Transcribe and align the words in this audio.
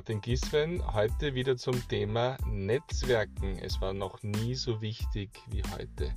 Martin 0.00 0.22
Giswen, 0.22 0.82
heute 0.94 1.34
wieder 1.34 1.58
zum 1.58 1.86
Thema 1.86 2.38
Netzwerken. 2.46 3.58
Es 3.58 3.82
war 3.82 3.92
noch 3.92 4.22
nie 4.22 4.54
so 4.54 4.80
wichtig 4.80 5.28
wie 5.50 5.62
heute. 5.74 6.14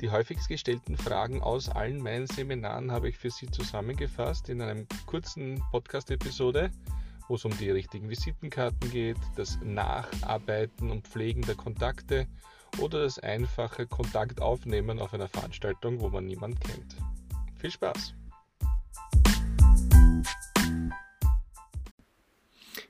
Die 0.00 0.10
häufigst 0.10 0.48
gestellten 0.48 0.96
Fragen 0.96 1.40
aus 1.40 1.68
allen 1.68 2.02
meinen 2.02 2.26
Seminaren 2.26 2.90
habe 2.90 3.08
ich 3.08 3.16
für 3.16 3.30
Sie 3.30 3.48
zusammengefasst 3.48 4.48
in 4.48 4.60
einem 4.60 4.88
kurzen 5.06 5.62
Podcast-Episode, 5.70 6.72
wo 7.28 7.36
es 7.36 7.44
um 7.44 7.56
die 7.58 7.70
richtigen 7.70 8.10
Visitenkarten 8.10 8.90
geht, 8.90 9.18
das 9.36 9.56
Nacharbeiten 9.62 10.90
und 10.90 11.06
Pflegen 11.06 11.42
der 11.42 11.54
Kontakte 11.54 12.26
oder 12.80 13.04
das 13.04 13.20
einfache 13.20 13.86
Kontaktaufnehmen 13.86 14.98
auf 14.98 15.14
einer 15.14 15.28
Veranstaltung, 15.28 16.00
wo 16.00 16.08
man 16.08 16.26
niemand 16.26 16.60
kennt. 16.60 16.96
Viel 17.54 17.70
Spaß! 17.70 18.16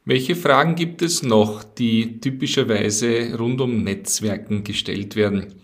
Welche 0.07 0.37
Fragen 0.37 0.75
gibt 0.75 1.01
es 1.01 1.23
noch, 1.23 1.65
die 1.65 2.21
typischerweise 2.21 3.39
rund 3.39 3.63
um 3.63 3.85
Netzwerken 3.85 4.63
gestellt 4.63 5.17
werden? 5.17 5.55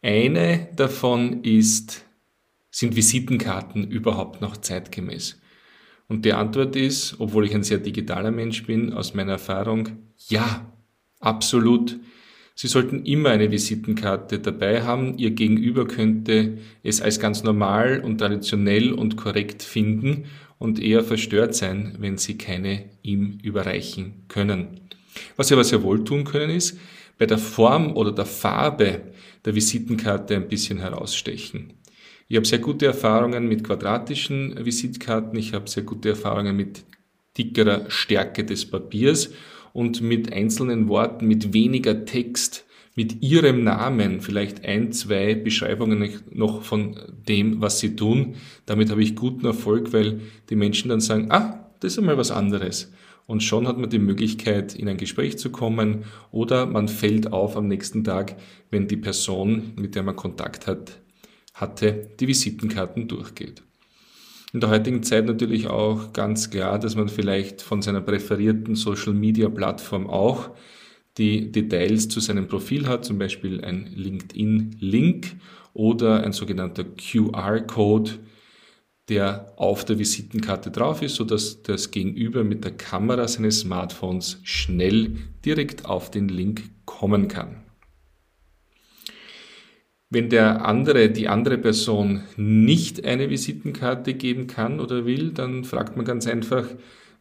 Eine 0.00 0.68
davon 0.74 1.44
ist, 1.44 2.06
sind 2.70 2.96
Visitenkarten 2.96 3.90
überhaupt 3.90 4.40
noch 4.40 4.56
zeitgemäß? 4.56 5.38
Und 6.08 6.24
die 6.24 6.32
Antwort 6.32 6.76
ist, 6.76 7.16
obwohl 7.18 7.44
ich 7.44 7.54
ein 7.54 7.62
sehr 7.62 7.76
digitaler 7.76 8.30
Mensch 8.30 8.64
bin, 8.64 8.94
aus 8.94 9.12
meiner 9.12 9.32
Erfahrung, 9.32 9.98
ja, 10.28 10.72
absolut. 11.20 12.00
Sie 12.54 12.68
sollten 12.68 13.04
immer 13.04 13.30
eine 13.30 13.50
Visitenkarte 13.50 14.38
dabei 14.38 14.82
haben. 14.82 15.18
Ihr 15.18 15.32
Gegenüber 15.32 15.86
könnte 15.86 16.56
es 16.82 17.02
als 17.02 17.20
ganz 17.20 17.42
normal 17.42 18.00
und 18.00 18.16
traditionell 18.16 18.94
und 18.94 19.18
korrekt 19.18 19.62
finden 19.62 20.24
und 20.62 20.78
eher 20.78 21.02
verstört 21.02 21.56
sein, 21.56 21.96
wenn 21.98 22.18
Sie 22.18 22.38
keine 22.38 22.84
ihm 23.02 23.40
überreichen 23.42 24.22
können. 24.28 24.82
Was 25.36 25.48
Sie 25.48 25.54
aber 25.54 25.64
sehr 25.64 25.82
wohl 25.82 26.04
tun 26.04 26.22
können, 26.22 26.50
ist, 26.50 26.78
bei 27.18 27.26
der 27.26 27.38
Form 27.38 27.96
oder 27.96 28.12
der 28.12 28.26
Farbe 28.26 29.00
der 29.44 29.56
Visitenkarte 29.56 30.36
ein 30.36 30.46
bisschen 30.46 30.78
herausstechen. 30.78 31.72
Ich 32.28 32.36
habe 32.36 32.46
sehr 32.46 32.60
gute 32.60 32.86
Erfahrungen 32.86 33.48
mit 33.48 33.64
quadratischen 33.64 34.64
Visitkarten, 34.64 35.36
ich 35.36 35.52
habe 35.52 35.68
sehr 35.68 35.82
gute 35.82 36.10
Erfahrungen 36.10 36.56
mit 36.56 36.84
dickerer 37.36 37.90
Stärke 37.90 38.44
des 38.44 38.64
Papiers 38.64 39.30
und 39.72 40.00
mit 40.00 40.32
einzelnen 40.32 40.88
Worten, 40.88 41.26
mit 41.26 41.52
weniger 41.52 42.04
Text, 42.04 42.66
mit 42.94 43.22
ihrem 43.22 43.64
Namen, 43.64 44.20
vielleicht 44.20 44.64
ein, 44.64 44.92
zwei 44.92 45.34
Beschreibungen 45.34 46.20
noch 46.30 46.62
von 46.62 46.96
dem, 47.26 47.60
was 47.60 47.80
sie 47.80 47.96
tun. 47.96 48.34
Damit 48.66 48.90
habe 48.90 49.02
ich 49.02 49.16
guten 49.16 49.46
Erfolg, 49.46 49.92
weil 49.92 50.20
die 50.50 50.56
Menschen 50.56 50.90
dann 50.90 51.00
sagen, 51.00 51.28
ah, 51.30 51.70
das 51.80 51.92
ist 51.92 51.98
einmal 51.98 52.18
was 52.18 52.30
anderes. 52.30 52.92
Und 53.26 53.42
schon 53.42 53.66
hat 53.66 53.78
man 53.78 53.88
die 53.88 53.98
Möglichkeit, 53.98 54.74
in 54.74 54.88
ein 54.88 54.96
Gespräch 54.96 55.38
zu 55.38 55.50
kommen 55.50 56.04
oder 56.32 56.66
man 56.66 56.88
fällt 56.88 57.32
auf 57.32 57.56
am 57.56 57.68
nächsten 57.68 58.04
Tag, 58.04 58.36
wenn 58.70 58.88
die 58.88 58.96
Person, 58.96 59.72
mit 59.76 59.94
der 59.94 60.02
man 60.02 60.16
Kontakt 60.16 60.66
hat, 60.66 61.00
hatte, 61.54 62.10
die 62.20 62.28
Visitenkarten 62.28 63.08
durchgeht. 63.08 63.62
In 64.52 64.60
der 64.60 64.68
heutigen 64.68 65.02
Zeit 65.02 65.24
natürlich 65.24 65.68
auch 65.68 66.12
ganz 66.12 66.50
klar, 66.50 66.78
dass 66.78 66.94
man 66.94 67.08
vielleicht 67.08 67.62
von 67.62 67.80
seiner 67.80 68.02
präferierten 68.02 68.74
Social-Media-Plattform 68.74 70.10
auch 70.10 70.50
die 71.18 71.52
Details 71.52 72.08
zu 72.08 72.20
seinem 72.20 72.48
Profil 72.48 72.86
hat, 72.86 73.04
zum 73.04 73.18
Beispiel 73.18 73.64
ein 73.64 73.86
LinkedIn-Link 73.94 75.36
oder 75.74 76.22
ein 76.22 76.32
sogenannter 76.32 76.84
QR-Code, 76.84 78.12
der 79.08 79.52
auf 79.56 79.84
der 79.84 79.98
Visitenkarte 79.98 80.70
drauf 80.70 81.02
ist, 81.02 81.16
sodass 81.16 81.62
das 81.62 81.90
Gegenüber 81.90 82.44
mit 82.44 82.64
der 82.64 82.72
Kamera 82.72 83.28
seines 83.28 83.60
Smartphones 83.60 84.40
schnell 84.42 85.16
direkt 85.44 85.84
auf 85.84 86.10
den 86.10 86.28
Link 86.28 86.62
kommen 86.84 87.28
kann. 87.28 87.62
Wenn 90.08 90.28
der 90.28 90.66
andere, 90.66 91.08
die 91.08 91.28
andere 91.28 91.56
Person 91.56 92.22
nicht 92.36 93.04
eine 93.04 93.30
Visitenkarte 93.30 94.14
geben 94.14 94.46
kann 94.46 94.78
oder 94.78 95.06
will, 95.06 95.32
dann 95.32 95.64
fragt 95.64 95.96
man 95.96 96.04
ganz 96.04 96.26
einfach, 96.26 96.66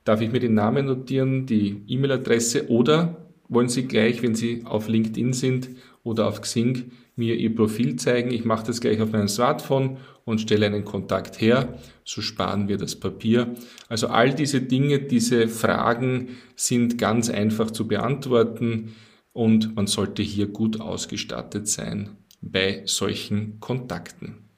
darf 0.03 0.19
ich 0.19 0.31
mir 0.31 0.41
den 0.41 0.55
Namen 0.55 0.87
notieren, 0.87 1.45
die 1.45 1.83
E-Mail-Adresse 1.87 2.69
oder 2.69 3.30
wollen 3.51 3.69
Sie 3.69 3.83
gleich, 3.83 4.23
wenn 4.23 4.33
Sie 4.33 4.63
auf 4.65 4.87
LinkedIn 4.87 5.33
sind 5.33 5.69
oder 6.03 6.27
auf 6.27 6.41
Xing, 6.41 6.91
mir 7.15 7.35
Ihr 7.35 7.53
Profil 7.53 7.97
zeigen. 7.97 8.31
Ich 8.31 8.45
mache 8.45 8.65
das 8.65 8.81
gleich 8.81 9.01
auf 9.01 9.11
meinem 9.11 9.27
Smartphone 9.27 9.97
und 10.23 10.39
stelle 10.39 10.65
einen 10.65 10.85
Kontakt 10.85 11.41
her. 11.41 11.77
So 12.05 12.21
sparen 12.21 12.69
wir 12.69 12.77
das 12.77 12.95
Papier. 12.95 13.53
Also 13.89 14.07
all 14.07 14.33
diese 14.33 14.61
Dinge, 14.61 14.99
diese 14.99 15.49
Fragen 15.49 16.29
sind 16.55 16.97
ganz 16.97 17.29
einfach 17.29 17.69
zu 17.69 17.87
beantworten 17.87 18.95
und 19.33 19.75
man 19.75 19.85
sollte 19.85 20.21
hier 20.21 20.47
gut 20.47 20.79
ausgestattet 20.79 21.67
sein 21.67 22.17
bei 22.41 22.83
solchen 22.85 23.59
Kontakten. 23.59 24.50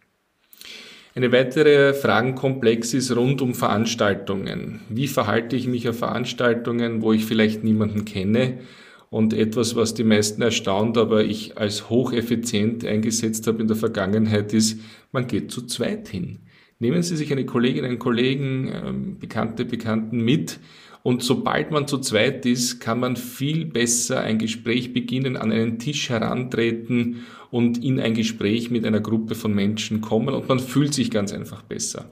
Eine 1.16 1.31
weitere 1.31 1.94
Fragenkomplex 1.94 2.96
ist 2.96 3.16
rund 3.16 3.44
um 3.44 3.53
Veranstaltungen. 3.53 4.79
Wie 4.90 5.07
verhalte 5.07 5.56
ich 5.56 5.68
mich 5.68 5.88
auf 5.88 6.00
Veranstaltungen, 6.00 7.03
wo 7.03 7.13
ich 7.13 7.25
vielleicht 7.25 7.63
niemanden 7.63 8.03
kenne? 8.03 8.57
Und 9.12 9.31
etwas, 9.31 9.75
was 9.75 9.94
die 9.94 10.03
meisten 10.03 10.41
erstaunt, 10.41 10.97
aber 10.97 11.24
ich 11.24 11.56
als 11.56 11.88
hocheffizient 11.88 12.84
eingesetzt 12.84 13.46
habe 13.46 13.62
in 13.62 13.68
der 13.68 13.78
Vergangenheit, 13.78 14.53
ist, 14.53 14.79
man 15.12 15.28
geht 15.28 15.51
zu 15.51 15.68
zweit 15.68 16.07
hin. 16.07 16.40
Nehmen 16.84 17.02
Sie 17.02 17.16
sich 17.16 17.32
eine 17.32 17.46
Kollegin, 17.46 17.86
einen 17.86 17.98
Kollegen, 17.98 18.70
ähm, 18.74 19.18
Bekannte, 19.18 19.64
Bekannten 19.64 20.20
mit 20.20 20.60
und 21.02 21.24
sobald 21.24 21.72
man 21.72 21.88
zu 21.88 21.98
zweit 22.00 22.46
ist, 22.46 22.82
kann 22.82 23.00
man 23.00 23.16
viel 23.16 23.64
besser 23.64 24.20
ein 24.20 24.38
Gespräch 24.38 24.92
beginnen, 24.92 25.38
an 25.38 25.54
einen 25.54 25.80
Tisch 25.80 26.10
herantreten 26.10 27.24
und 27.52 27.82
in 27.82 28.02
ein 28.02 28.14
Gespräch 28.14 28.70
mit 28.70 28.86
einer 28.86 29.00
Gruppe 29.00 29.34
von 29.34 29.56
Menschen 29.56 30.02
kommen 30.02 30.36
und 30.36 30.50
man 30.50 30.60
fühlt 30.60 30.94
sich 30.94 31.10
ganz 31.10 31.32
einfach 31.32 31.62
besser. 31.62 32.12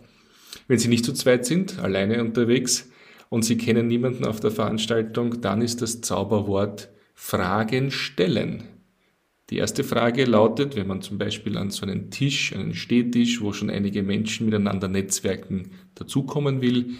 Wenn 0.69 0.79
Sie 0.79 0.87
nicht 0.87 1.03
zu 1.03 1.11
zweit 1.11 1.45
sind, 1.45 1.79
alleine 1.79 2.21
unterwegs 2.21 2.89
und 3.27 3.43
Sie 3.43 3.57
kennen 3.57 3.87
niemanden 3.87 4.23
auf 4.23 4.39
der 4.39 4.51
Veranstaltung, 4.51 5.41
dann 5.41 5.61
ist 5.61 5.81
das 5.81 5.99
Zauberwort 5.99 6.87
Fragen 7.13 7.91
stellen. 7.91 8.63
Die 9.51 9.57
erste 9.57 9.83
Frage 9.83 10.23
lautet, 10.23 10.77
wenn 10.77 10.87
man 10.87 11.01
zum 11.01 11.17
Beispiel 11.17 11.57
an 11.57 11.71
so 11.71 11.85
einen 11.85 12.09
Tisch, 12.09 12.55
einen 12.55 12.73
Stehtisch, 12.73 13.41
wo 13.41 13.51
schon 13.51 13.69
einige 13.69 14.01
Menschen 14.01 14.45
miteinander 14.45 14.87
netzwerken, 14.87 15.71
dazukommen 15.93 16.61
will, 16.61 16.91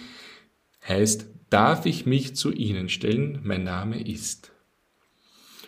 heißt, 0.86 1.28
darf 1.50 1.86
ich 1.86 2.06
mich 2.06 2.36
zu 2.36 2.52
Ihnen 2.52 2.90
stellen? 2.90 3.40
Mein 3.44 3.64
Name 3.64 4.06
ist. 4.06 4.52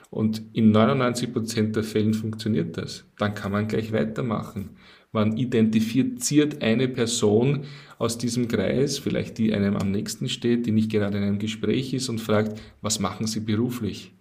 Und 0.10 0.44
in 0.52 0.72
99 0.72 1.32
Prozent 1.32 1.76
der 1.78 1.84
Fällen 1.84 2.14
funktioniert 2.14 2.78
das. 2.78 3.06
Dann 3.18 3.34
kann 3.34 3.54
man 3.54 3.70
gleich 3.70 3.94
weitermachen. 3.94 4.72
Man 5.14 5.38
identifiziert 5.38 6.62
eine 6.62 6.90
Person 6.90 7.64
aus 7.98 8.18
diesem 8.18 8.50
Kreis, 8.50 9.00
vielleicht 9.00 9.38
die 9.38 9.54
einem 9.54 9.78
am 9.78 9.90
nächsten 9.90 10.28
steht, 10.28 10.66
die 10.66 10.72
nicht 10.72 10.92
gerade 10.92 11.18
in 11.18 11.24
einem 11.24 11.40
Gespräch 11.40 11.94
ist 11.94 12.10
und 12.10 12.20
fragt, 12.20 12.60
was 12.82 13.00
machen 13.00 13.26
Sie 13.26 13.40
beruflich? 13.40 14.12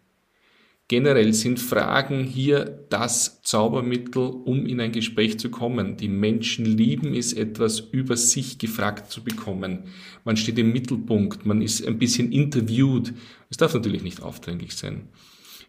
Generell 0.88 1.32
sind 1.32 1.58
Fragen 1.58 2.22
hier 2.24 2.86
das 2.90 3.40
Zaubermittel, 3.42 4.22
um 4.22 4.66
in 4.66 4.80
ein 4.80 4.92
Gespräch 4.92 5.38
zu 5.38 5.50
kommen. 5.50 5.96
Die 5.96 6.08
Menschen 6.08 6.66
lieben 6.66 7.14
es, 7.14 7.32
etwas 7.32 7.80
über 7.80 8.16
sich 8.16 8.58
gefragt 8.58 9.10
zu 9.10 9.24
bekommen. 9.24 9.84
Man 10.24 10.36
steht 10.36 10.58
im 10.58 10.72
Mittelpunkt, 10.72 11.46
man 11.46 11.62
ist 11.62 11.86
ein 11.86 11.98
bisschen 11.98 12.30
interviewt. 12.30 13.14
Es 13.48 13.56
darf 13.56 13.72
natürlich 13.72 14.02
nicht 14.02 14.22
aufdringlich 14.22 14.74
sein. 14.74 15.08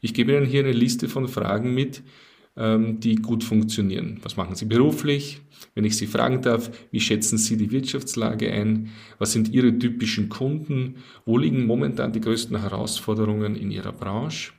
Ich 0.01 0.13
gebe 0.13 0.33
Ihnen 0.33 0.45
hier 0.45 0.61
eine 0.61 0.73
Liste 0.73 1.07
von 1.07 1.29
Fragen 1.29 1.73
mit, 1.73 2.03
ähm, 2.57 2.99
die 2.99 3.15
gut 3.15 3.45
funktionieren. 3.45 4.19
Was 4.23 4.35
machen 4.35 4.55
Sie 4.55 4.65
beruflich? 4.65 5.39
Wenn 5.73 5.85
ich 5.85 5.95
Sie 5.95 6.07
fragen 6.07 6.41
darf, 6.41 6.69
wie 6.91 6.99
schätzen 6.99 7.37
Sie 7.37 7.55
die 7.55 7.71
Wirtschaftslage 7.71 8.51
ein? 8.51 8.89
Was 9.19 9.31
sind 9.31 9.49
Ihre 9.53 9.79
typischen 9.79 10.27
Kunden? 10.27 10.97
Wo 11.25 11.37
liegen 11.37 11.65
momentan 11.65 12.11
die 12.11 12.19
größten 12.19 12.59
Herausforderungen 12.59 13.55
in 13.55 13.71
Ihrer 13.71 13.93
Branche? 13.93 14.51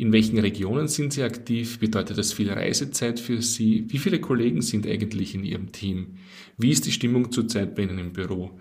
In 0.00 0.14
welchen 0.14 0.38
Regionen 0.38 0.88
sind 0.88 1.12
Sie 1.12 1.22
aktiv? 1.22 1.78
Bedeutet 1.78 2.16
das 2.16 2.32
viel 2.32 2.50
Reisezeit 2.50 3.20
für 3.20 3.42
Sie? 3.42 3.84
Wie 3.88 3.98
viele 3.98 4.18
Kollegen 4.18 4.62
sind 4.62 4.86
eigentlich 4.86 5.34
in 5.34 5.44
Ihrem 5.44 5.72
Team? 5.72 6.16
Wie 6.56 6.70
ist 6.70 6.86
die 6.86 6.90
Stimmung 6.90 7.30
zurzeit 7.32 7.74
bei 7.74 7.82
Ihnen 7.82 7.98
im 7.98 8.14
Büro? 8.14 8.58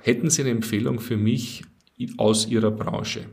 Hätten 0.00 0.30
Sie 0.30 0.40
eine 0.40 0.50
Empfehlung 0.50 0.98
für 0.98 1.18
mich 1.18 1.62
aus 2.16 2.48
Ihrer 2.48 2.70
Branche? 2.70 3.26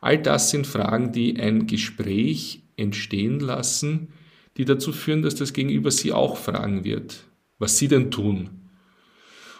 All 0.00 0.18
das 0.18 0.50
sind 0.50 0.66
Fragen, 0.66 1.12
die 1.12 1.38
ein 1.38 1.68
Gespräch 1.68 2.64
entstehen 2.76 3.38
lassen, 3.38 4.08
die 4.56 4.64
dazu 4.64 4.90
führen, 4.90 5.22
dass 5.22 5.36
das 5.36 5.52
Gegenüber 5.52 5.92
Sie 5.92 6.12
auch 6.12 6.36
fragen 6.36 6.82
wird, 6.82 7.22
was 7.60 7.78
Sie 7.78 7.86
denn 7.86 8.10
tun, 8.10 8.50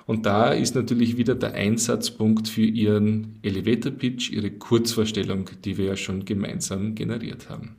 und 0.06 0.24
da 0.24 0.52
ist 0.52 0.74
natürlich 0.76 1.16
wieder 1.16 1.34
der 1.34 1.54
Einsatzpunkt 1.54 2.48
für 2.48 2.62
Ihren 2.62 3.38
Elevator 3.42 3.90
Pitch, 3.90 4.30
Ihre 4.30 4.52
Kurzvorstellung, 4.52 5.50
die 5.64 5.76
wir 5.76 5.86
ja 5.86 5.96
schon 5.96 6.24
gemeinsam 6.24 6.94
generiert 6.94 7.50
haben. 7.50 7.76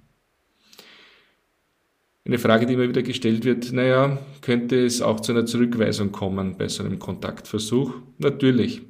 Eine 2.26 2.40
Frage, 2.40 2.66
die 2.66 2.74
immer 2.74 2.90
wieder 2.90 3.04
gestellt 3.04 3.46
wird, 3.46 3.72
naja, 3.72 4.18
könnte 4.42 4.86
es 4.86 5.02
auch 5.02 5.22
zu 5.22 5.32
einer 5.32 5.46
Zurückweisung 5.46 6.12
kommen 6.12 6.58
bei 6.58 6.68
so 6.68 6.84
einem 6.84 7.00
Kontaktversuch? 7.00 7.94
Natürlich. 8.18 8.82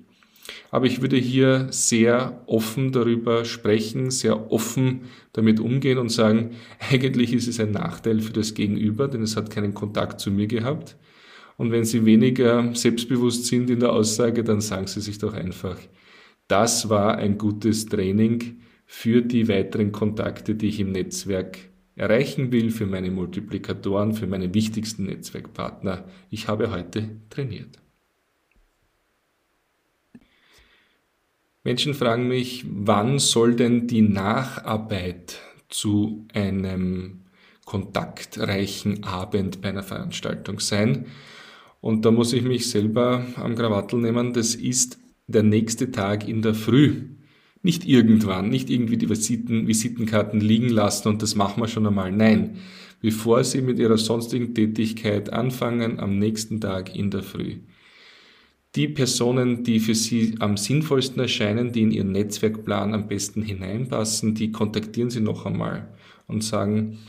Aber 0.71 0.87
ich 0.87 1.01
würde 1.01 1.17
hier 1.17 1.67
sehr 1.69 2.41
offen 2.47 2.91
darüber 2.91 3.45
sprechen, 3.45 4.09
sehr 4.09 4.51
offen 4.51 5.01
damit 5.33 5.59
umgehen 5.59 5.99
und 5.99 6.09
sagen, 6.09 6.55
eigentlich 6.91 7.31
ist 7.33 7.47
es 7.47 7.59
ein 7.59 7.69
Nachteil 7.69 8.21
für 8.21 8.33
das 8.33 8.55
Gegenüber, 8.55 9.07
denn 9.07 9.21
es 9.21 9.35
hat 9.35 9.51
keinen 9.51 9.75
Kontakt 9.75 10.19
zu 10.19 10.31
mir 10.31 10.47
gehabt. 10.47 10.95
Und 11.57 11.71
wenn 11.71 11.85
Sie 11.85 12.05
weniger 12.05 12.73
selbstbewusst 12.75 13.45
sind 13.45 13.69
in 13.69 13.79
der 13.79 13.91
Aussage, 13.91 14.43
dann 14.43 14.61
sagen 14.61 14.87
Sie 14.87 15.01
sich 15.01 15.17
doch 15.17 15.33
einfach, 15.33 15.77
das 16.47 16.89
war 16.89 17.17
ein 17.17 17.37
gutes 17.37 17.87
Training 17.87 18.61
für 18.85 19.21
die 19.21 19.47
weiteren 19.49 19.91
Kontakte, 19.91 20.55
die 20.55 20.67
ich 20.67 20.79
im 20.79 20.91
Netzwerk 20.91 21.57
erreichen 21.95 22.51
will, 22.51 22.69
für 22.69 22.85
meine 22.85 23.11
Multiplikatoren, 23.11 24.13
für 24.13 24.27
meine 24.27 24.53
wichtigsten 24.53 25.05
Netzwerkpartner. 25.05 26.05
Ich 26.29 26.47
habe 26.47 26.71
heute 26.71 27.09
trainiert. 27.29 27.79
Menschen 31.63 31.95
fragen 31.95 32.29
mich, 32.29 32.63
wann 32.69 33.19
soll 33.19 33.55
denn 33.55 33.87
die 33.87 34.03
Nacharbeit 34.03 35.41
zu 35.67 36.25
einem 36.33 37.25
kontaktreichen 37.65 39.03
Abend 39.03 39.59
bei 39.61 39.69
einer 39.69 39.83
Veranstaltung 39.83 40.61
sein? 40.61 41.07
Und 41.81 42.05
da 42.05 42.11
muss 42.11 42.33
ich 42.33 42.43
mich 42.43 42.69
selber 42.69 43.25
am 43.35 43.55
Krawattel 43.55 43.99
nehmen, 43.99 44.33
das 44.33 44.55
ist 44.55 44.99
der 45.27 45.43
nächste 45.43 45.91
Tag 45.91 46.27
in 46.27 46.41
der 46.41 46.53
Früh. 46.53 47.03
Nicht 47.61 47.85
irgendwann, 47.87 48.49
nicht 48.49 48.69
irgendwie 48.69 48.97
die 48.97 49.09
Visiten, 49.09 49.67
Visitenkarten 49.67 50.39
liegen 50.39 50.69
lassen 50.69 51.07
und 51.09 51.21
das 51.21 51.35
machen 51.35 51.61
wir 51.61 51.67
schon 51.67 51.87
einmal. 51.87 52.11
Nein, 52.11 52.57
bevor 53.01 53.43
Sie 53.43 53.61
mit 53.61 53.79
Ihrer 53.79 53.97
sonstigen 53.97 54.53
Tätigkeit 54.53 55.33
anfangen, 55.33 55.99
am 55.99 56.17
nächsten 56.17 56.61
Tag 56.61 56.95
in 56.95 57.11
der 57.11 57.23
Früh 57.23 57.57
die 58.77 58.87
Personen, 58.87 59.63
die 59.63 59.79
für 59.79 59.95
Sie 59.95 60.35
am 60.39 60.55
sinnvollsten 60.55 61.19
erscheinen, 61.19 61.71
die 61.71 61.81
in 61.81 61.91
Ihren 61.91 62.11
Netzwerkplan 62.11 62.93
am 62.93 63.07
besten 63.07 63.41
hineinpassen, 63.41 64.35
die 64.35 64.51
kontaktieren 64.51 65.09
Sie 65.09 65.19
noch 65.19 65.47
einmal 65.47 65.87
und 66.27 66.43
sagen, 66.43 66.99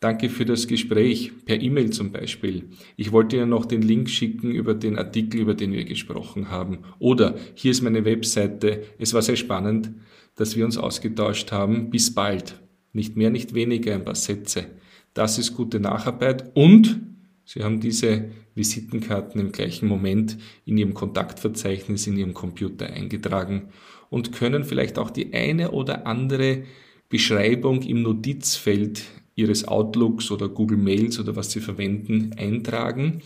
Danke 0.00 0.28
für 0.28 0.44
das 0.44 0.66
Gespräch, 0.66 1.32
per 1.46 1.60
E-Mail 1.60 1.90
zum 1.90 2.12
Beispiel. 2.12 2.68
Ich 2.96 3.12
wollte 3.12 3.36
Ihnen 3.36 3.48
noch 3.48 3.64
den 3.64 3.80
Link 3.80 4.10
schicken 4.10 4.50
über 4.50 4.74
den 4.74 4.98
Artikel, 4.98 5.40
über 5.40 5.54
den 5.54 5.72
wir 5.72 5.84
gesprochen 5.84 6.50
haben. 6.50 6.80
Oder 6.98 7.36
hier 7.54 7.70
ist 7.70 7.82
meine 7.82 8.04
Webseite. 8.04 8.82
Es 8.98 9.14
war 9.14 9.22
sehr 9.22 9.36
spannend, 9.36 9.90
dass 10.34 10.54
wir 10.54 10.66
uns 10.66 10.76
ausgetauscht 10.76 11.50
haben. 11.50 11.88
Bis 11.88 12.14
bald. 12.14 12.60
Nicht 12.92 13.16
mehr, 13.16 13.30
nicht 13.30 13.54
weniger, 13.54 13.94
ein 13.94 14.04
paar 14.04 14.14
Sätze. 14.14 14.66
Das 15.14 15.38
ist 15.38 15.54
gute 15.54 15.80
Nacharbeit 15.80 16.50
und 16.54 17.00
Sie 17.48 17.62
haben 17.62 17.80
diese 17.80 18.24
Visitenkarten 18.56 19.40
im 19.40 19.52
gleichen 19.52 19.86
Moment 19.86 20.36
in 20.64 20.76
Ihrem 20.76 20.94
Kontaktverzeichnis, 20.94 22.06
in 22.08 22.16
Ihrem 22.16 22.34
Computer 22.34 22.86
eingetragen 22.86 23.68
und 24.10 24.32
können 24.32 24.64
vielleicht 24.64 24.98
auch 24.98 25.10
die 25.10 25.32
eine 25.32 25.70
oder 25.70 26.06
andere 26.06 26.64
Beschreibung 27.08 27.82
im 27.82 28.02
Notizfeld 28.02 29.04
Ihres 29.36 29.68
Outlooks 29.68 30.30
oder 30.30 30.48
Google 30.48 30.78
Mails 30.78 31.20
oder 31.20 31.36
was 31.36 31.52
Sie 31.52 31.60
verwenden 31.60 32.32
eintragen, 32.36 33.20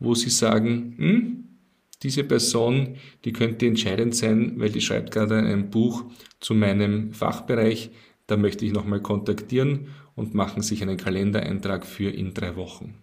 wo 0.00 0.14
Sie 0.14 0.30
sagen, 0.30 0.94
hm, 0.96 1.44
diese 2.02 2.24
Person, 2.24 2.96
die 3.24 3.32
könnte 3.32 3.66
entscheidend 3.66 4.14
sein, 4.14 4.54
weil 4.56 4.70
die 4.70 4.80
schreibt 4.80 5.10
gerade 5.10 5.38
ein 5.38 5.70
Buch 5.70 6.04
zu 6.40 6.54
meinem 6.54 7.12
Fachbereich, 7.12 7.90
da 8.26 8.36
möchte 8.36 8.64
ich 8.64 8.72
nochmal 8.72 9.00
kontaktieren 9.00 9.88
und 10.14 10.34
machen 10.34 10.62
sich 10.62 10.82
einen 10.82 10.96
Kalendereintrag 10.96 11.86
für 11.86 12.10
in 12.10 12.34
drei 12.34 12.56
Wochen. 12.56 12.94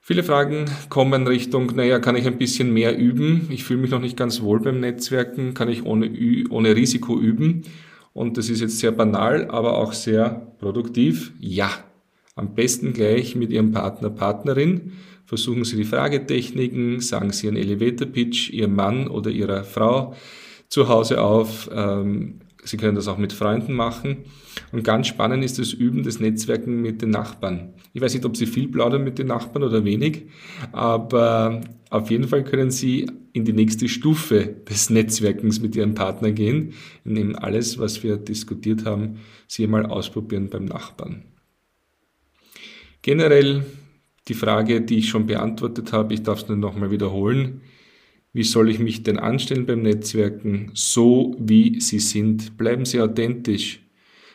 Viele 0.00 0.22
Fragen 0.22 0.66
kommen 0.88 1.26
Richtung, 1.26 1.74
naja, 1.74 1.98
kann 1.98 2.14
ich 2.14 2.26
ein 2.26 2.38
bisschen 2.38 2.72
mehr 2.72 2.96
üben? 2.96 3.48
Ich 3.50 3.64
fühle 3.64 3.80
mich 3.80 3.90
noch 3.90 4.00
nicht 4.00 4.16
ganz 4.16 4.40
wohl 4.40 4.60
beim 4.60 4.78
Netzwerken, 4.78 5.52
kann 5.52 5.68
ich 5.68 5.84
ohne, 5.84 6.12
ohne 6.48 6.76
Risiko 6.76 7.18
üben? 7.18 7.62
Und 8.16 8.38
das 8.38 8.48
ist 8.48 8.62
jetzt 8.62 8.78
sehr 8.78 8.92
banal, 8.92 9.50
aber 9.50 9.76
auch 9.76 9.92
sehr 9.92 10.54
produktiv. 10.58 11.34
Ja, 11.38 11.70
am 12.34 12.54
besten 12.54 12.94
gleich 12.94 13.36
mit 13.36 13.50
Ihrem 13.50 13.72
Partner, 13.72 14.08
Partnerin. 14.08 14.92
Versuchen 15.26 15.64
Sie 15.64 15.76
die 15.76 15.84
Fragetechniken, 15.84 17.00
sagen 17.00 17.30
Sie 17.32 17.46
einen 17.46 17.58
Elevator 17.58 18.08
Pitch 18.08 18.48
Ihrem 18.48 18.74
Mann 18.74 19.08
oder 19.08 19.30
Ihrer 19.30 19.64
Frau 19.64 20.14
zu 20.68 20.88
Hause 20.88 21.20
auf. 21.20 21.68
Ähm, 21.70 22.40
Sie 22.66 22.76
können 22.76 22.96
das 22.96 23.08
auch 23.08 23.18
mit 23.18 23.32
Freunden 23.32 23.72
machen. 23.72 24.24
Und 24.72 24.84
ganz 24.84 25.06
spannend 25.06 25.44
ist 25.44 25.58
das 25.58 25.72
Üben 25.72 26.02
des 26.02 26.20
Netzwerken 26.20 26.82
mit 26.82 27.00
den 27.00 27.10
Nachbarn. 27.10 27.74
Ich 27.92 28.02
weiß 28.02 28.14
nicht, 28.14 28.24
ob 28.24 28.36
Sie 28.36 28.46
viel 28.46 28.68
plaudern 28.68 29.04
mit 29.04 29.18
den 29.18 29.28
Nachbarn 29.28 29.64
oder 29.64 29.84
wenig, 29.84 30.26
aber 30.72 31.60
auf 31.90 32.10
jeden 32.10 32.28
Fall 32.28 32.44
können 32.44 32.70
Sie 32.70 33.06
in 33.32 33.44
die 33.44 33.52
nächste 33.52 33.88
Stufe 33.88 34.56
des 34.68 34.90
Netzwerkens 34.90 35.60
mit 35.60 35.76
Ihrem 35.76 35.94
Partner 35.94 36.32
gehen, 36.32 36.72
indem 37.04 37.36
alles, 37.36 37.78
was 37.78 38.02
wir 38.02 38.16
diskutiert 38.16 38.84
haben, 38.84 39.20
Sie 39.46 39.66
mal 39.66 39.86
ausprobieren 39.86 40.48
beim 40.48 40.64
Nachbarn. 40.64 41.24
Generell 43.02 43.64
die 44.28 44.34
Frage, 44.34 44.80
die 44.80 44.98
ich 44.98 45.08
schon 45.08 45.26
beantwortet 45.26 45.92
habe, 45.92 46.14
ich 46.14 46.22
darf 46.22 46.42
es 46.42 46.48
nur 46.48 46.56
nochmal 46.56 46.90
wiederholen. 46.90 47.60
Wie 48.36 48.44
soll 48.44 48.68
ich 48.68 48.80
mich 48.80 49.02
denn 49.02 49.18
anstellen 49.18 49.64
beim 49.64 49.80
Netzwerken? 49.80 50.70
So 50.74 51.34
wie 51.38 51.80
Sie 51.80 52.00
sind. 52.00 52.58
Bleiben 52.58 52.84
Sie 52.84 53.00
authentisch. 53.00 53.80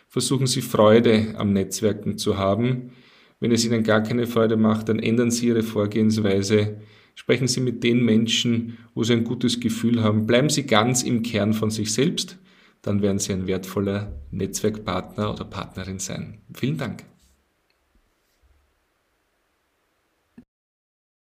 Versuchen 0.08 0.48
Sie 0.48 0.64
Freude 0.64 1.36
am 1.38 1.54
Netzwerken 1.54 2.18
zu 2.18 2.36
haben. 2.36 2.94
Wenn 3.40 3.52
es 3.52 3.64
Ihnen 3.64 3.84
gar 3.84 4.02
keine 4.02 4.26
Freude 4.26 4.58
macht, 4.58 4.90
dann 4.90 4.98
ändern 4.98 5.30
Sie 5.30 5.50
Ihre 5.50 5.62
Vorgehensweise. 5.62 6.78
Sprechen 7.14 7.48
Sie 7.48 7.62
mit 7.62 7.84
den 7.84 8.04
Menschen, 8.04 8.80
wo 8.96 9.04
Sie 9.04 9.14
ein 9.14 9.24
gutes 9.24 9.60
Gefühl 9.60 10.02
haben. 10.02 10.26
Bleiben 10.26 10.50
Sie 10.50 10.64
ganz 10.64 11.04
im 11.04 11.22
Kern 11.22 11.54
von 11.54 11.70
sich 11.70 11.94
selbst. 11.94 12.40
Dann 12.82 13.04
werden 13.04 13.20
Sie 13.20 13.34
ein 13.34 13.46
wertvoller 13.46 14.20
Netzwerkpartner 14.32 15.32
oder 15.32 15.46
Partnerin 15.46 16.00
sein. 16.00 16.40
Vielen 16.56 16.78
Dank. 16.78 17.11